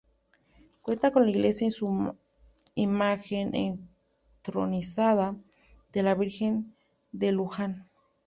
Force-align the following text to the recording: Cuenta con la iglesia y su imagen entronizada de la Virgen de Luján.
Cuenta 0.81 1.11
con 1.11 1.25
la 1.25 1.29
iglesia 1.29 1.67
y 1.67 1.71
su 1.71 2.15
imagen 2.73 3.53
entronizada 3.53 5.35
de 5.93 6.01
la 6.01 6.15
Virgen 6.15 6.75
de 7.11 7.31
Luján. 7.31 7.87